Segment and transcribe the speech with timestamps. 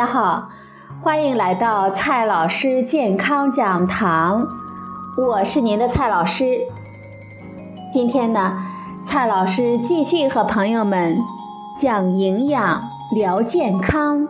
[0.00, 0.48] 大家好，
[1.02, 4.46] 欢迎来到蔡老师健康讲堂，
[5.18, 6.58] 我是您的蔡老师。
[7.92, 8.56] 今天呢，
[9.06, 11.18] 蔡老师继续和朋友们
[11.78, 12.80] 讲营养、
[13.14, 14.26] 聊健康。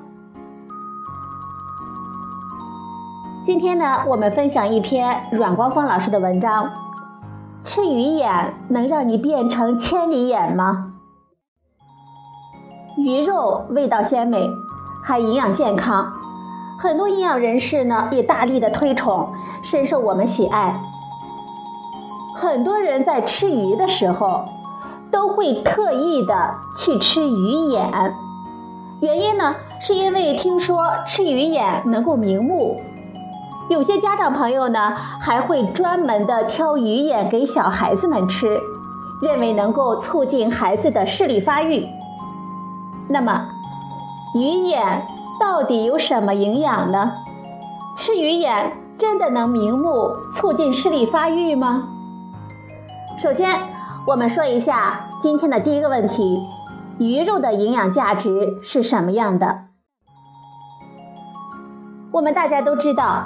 [3.47, 6.69] 今天呢，我们分享一篇阮光峰老师的文章：
[7.62, 10.95] 吃鱼眼能让你变成千里眼吗？
[12.98, 14.45] 鱼肉味道鲜美。
[15.10, 16.06] 还营养健康，
[16.78, 19.28] 很多营养人士呢也大力的推崇，
[19.60, 20.80] 深受我们喜爱。
[22.36, 24.45] 很多人在吃鱼的时候，
[25.10, 28.14] 都会特意的去吃鱼眼，
[29.00, 32.80] 原因呢是因为听说吃鱼眼能够明目，
[33.69, 38.56] 有些家长朋友呢还会专门的挑鱼眼给小孩子们吃，
[39.20, 41.84] 认为能够促进孩子的视力发育。
[43.08, 43.48] 那么。
[44.33, 45.05] 鱼眼
[45.41, 47.12] 到底有什么营养呢？
[47.97, 51.83] 吃鱼眼真的能明目、促进视力发育吗？
[53.19, 53.58] 首先，
[54.06, 56.39] 我们说一下今天的第一个问题：
[57.01, 59.62] 鱼肉的营养价值是什么样的？
[62.12, 63.25] 我们大家都知道，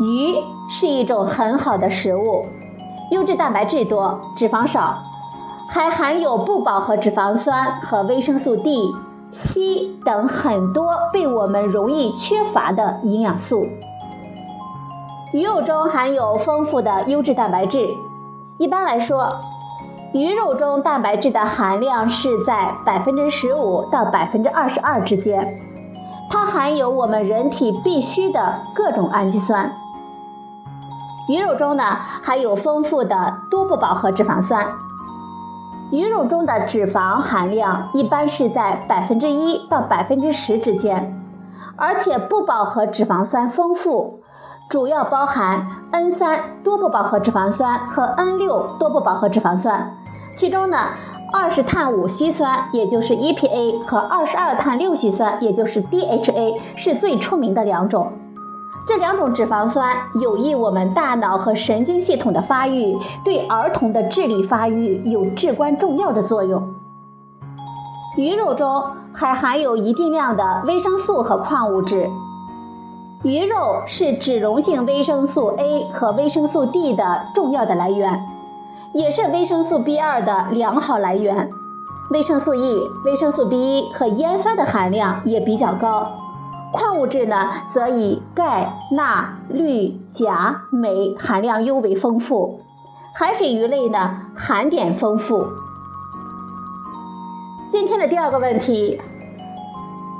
[0.00, 0.36] 鱼
[0.70, 2.46] 是一种很好的食物，
[3.10, 4.96] 优质蛋白质多，脂肪少，
[5.68, 8.94] 还含有不饱和脂肪酸和维生素 D。
[9.34, 13.66] 硒等很多被我们容易缺乏的营养素。
[15.32, 17.88] 鱼肉中含有丰富的优质蛋白质。
[18.58, 19.28] 一般来说，
[20.12, 25.58] 鱼肉中蛋白质的含量是在百分之十五到百分之二十二之间。
[26.30, 29.72] 它含有我们人体必需的各种氨基酸。
[31.28, 31.82] 鱼肉中呢，
[32.22, 34.64] 含有丰富的多不饱和脂肪酸。
[35.90, 41.14] 鱼肉中的脂肪含量一般是在百分之一到百分之十之间，
[41.76, 44.20] 而且不饱和脂肪酸丰富，
[44.68, 49.92] 主要包含 N 三多不饱和脂肪酸和 N 六多不饱和脂肪酸，
[50.36, 50.78] 其中呢，
[51.32, 58.10] 二十碳五烯酸也就是 EPA 和二十二碳六烯酸也就是 DHA 是最出名的两种。
[58.86, 66.62] 这两种脂肪酸有益我们大脑和神经系统的发育，对儿童的智力发育有至关重要的作用。
[68.18, 72.08] 鱼肉中还含有一定量的维生素和矿物质。
[73.22, 78.22] 鱼肉是脂溶性维生素 A 和维生素 D 的重要的来源，
[78.92, 81.48] 也是维生素 B2 的良好来源。
[82.10, 86.06] 维生素 E、维生素 B1 和烟酸的含量也比较高。
[86.74, 92.62] 矿物质呢，则以钙、钠、氯、钾、镁含量尤为丰富。
[93.14, 95.46] 海水鱼类呢，含碘丰富。
[97.70, 99.00] 今天的第二个问题：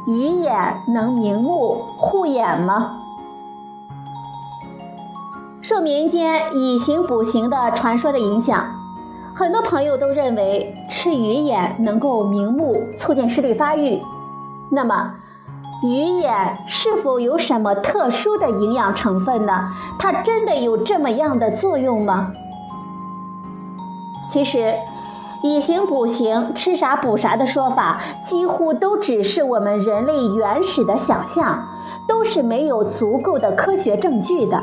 [0.06, 3.00] 鱼眼能明目护眼吗？
[5.60, 8.64] 受民间以形补形的传说的影响，
[9.34, 14.00] 很多朋友都认为吃鱼眼能够明目，促进视力发育。
[14.70, 15.14] 那么，
[15.83, 19.71] 鱼眼是否有什么特殊的营养成分呢？
[19.99, 22.33] 它真的有这么样的作用吗？
[24.29, 24.75] 其实，
[25.43, 31.67] 以形补形、吃啥补啥的说法，几乎都只是我们人类原始的想象，
[32.09, 34.62] 都是没有足够的科学证据的。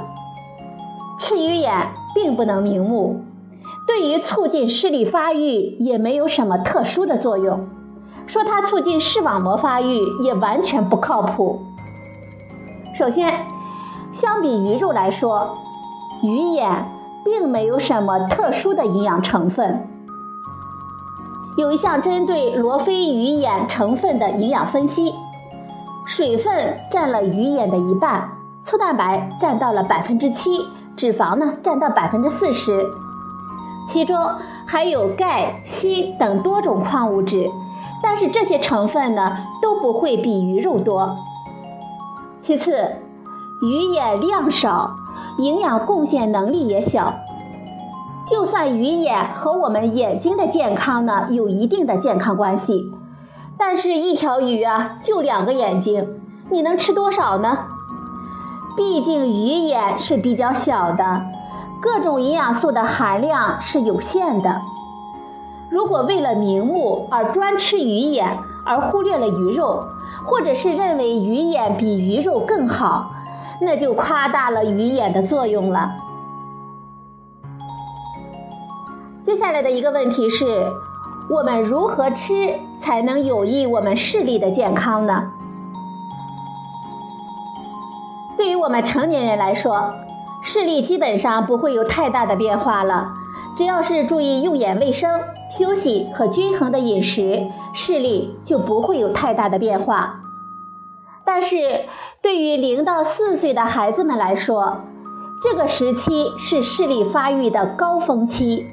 [1.20, 3.22] 吃鱼眼并不能明目，
[3.86, 7.70] 对于促进视力发育也没有什么特殊的作用。
[8.28, 11.62] 说它促进视网膜发育也完全不靠谱。
[12.96, 13.46] 首先，
[14.14, 15.58] 相比鱼肉来说，
[16.24, 16.86] 鱼眼
[17.24, 19.88] 并没有什么特殊的营养成分。
[21.57, 25.13] 有一项针对罗非鱼眼成分的营养分析，
[26.06, 28.30] 水分占了鱼眼的一半，
[28.63, 32.86] 粗蛋白占到了百分之七，脂肪呢占到百分之四十，
[33.88, 34.18] 其中
[34.66, 37.50] 还有钙、锌等多种矿物质。
[38.03, 41.18] 但是这些成分呢都不会比鱼肉多。
[42.42, 42.95] 其次，
[43.63, 44.89] 鱼眼量少，
[45.38, 47.13] 营养贡献能力也小。
[48.27, 52.92] 就算鱼眼和我们眼睛的健康呢有一定的健康关系，
[53.57, 56.07] 但是一条鱼啊就两个眼睛，
[56.50, 57.57] 你能吃多少呢？
[58.77, 61.21] 毕竟鱼眼是比较小的，
[61.81, 64.62] 各种营养素的含量是有限的。
[65.81, 69.83] 如果为了明目而专吃鱼眼，而忽略了鱼肉，
[70.28, 73.10] 或者是认为鱼眼比鱼肉更好，
[73.60, 75.92] 那就夸大了鱼眼的作用了。
[79.25, 80.68] 接下来的一个问题是：
[81.31, 85.24] 我们如何吃才能有益我们视力的健康呢？
[88.38, 89.89] 对于我们成年人来说，
[90.44, 93.13] 视力基本上不会有太大的变化了。
[93.62, 95.22] 只要是注意用眼卫生、
[95.52, 100.19] 休息和均衡的饮食，视力就不会有太大的变化。
[101.24, 101.81] 但是，
[102.24, 104.78] 对于零到四岁的孩子们来说，
[105.44, 108.66] 这个时期是视力发育的高峰期，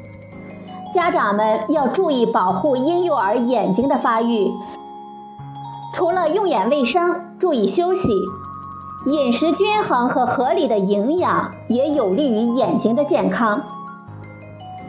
[0.94, 4.50] 家长们要注意保护婴幼儿眼睛的发育。
[5.92, 8.08] 除了用眼卫生、注意休息，
[9.04, 13.62] 饮食均衡和合理的营养也有利于眼睛的健康。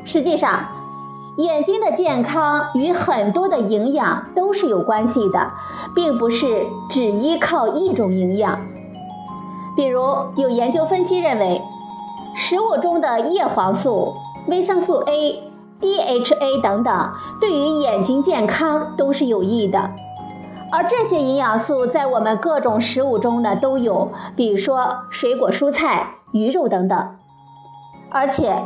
[0.10, 0.66] 实际上，
[1.36, 5.52] 眼睛的健康与很多的营养都是有关系的，
[5.94, 8.60] 并不是只依靠一种营养。
[9.78, 10.02] 比如，
[10.36, 11.62] 有研究分析认为，
[12.34, 14.16] 食物中的叶黄素、
[14.48, 15.44] 维生素 A、
[15.80, 17.10] DHA 等等，
[17.40, 19.92] 对于眼睛健康都是有益的。
[20.72, 27.16] 而这些营养素在我们各种食物中呢都有，比如说水果、蔬菜、鱼肉等等。
[28.12, 28.60] 而且，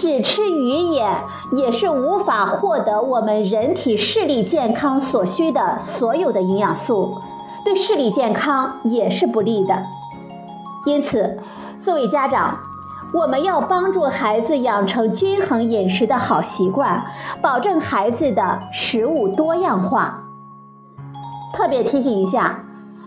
[0.00, 1.12] 只吃鱼眼
[1.52, 7.20] 也是无法获得我们人体视力健康所需的所有的营养素，
[7.62, 9.82] 对视力健康也是不利的。
[10.86, 11.38] 因此，
[11.82, 12.56] 作为家长，
[13.12, 17.04] 我们要帮助孩子养成均衡饮食的好习惯，
[17.42, 20.18] 保证孩子的食物多样化。
[21.52, 22.58] 特别提醒一下，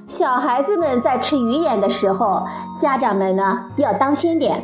[0.07, 2.45] 小孩子们在吃鱼眼的时候，
[2.79, 4.63] 家长们呢要当心点，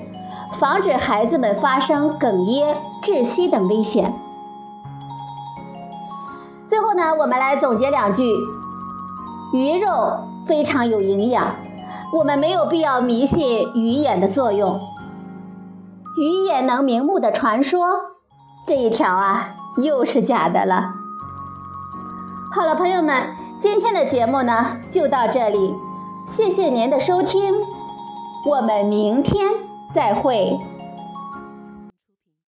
[0.54, 4.14] 防止孩子们发生哽咽、窒息等危险。
[6.68, 8.24] 最后呢，我们来总结两句：
[9.54, 9.90] 鱼肉
[10.48, 11.54] 非常有营养。
[12.12, 14.80] 我们没有必要迷信鱼眼的作用，
[16.20, 17.86] 鱼眼能明目的传说，
[18.66, 20.92] 这一条啊又是假的了。
[22.56, 23.28] 好了，朋友们，
[23.62, 25.76] 今天的节目呢就到这里，
[26.28, 27.54] 谢谢您的收听，
[28.50, 29.48] 我们明天
[29.94, 30.79] 再会。